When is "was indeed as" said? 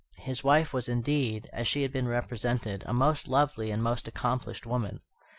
0.73-1.67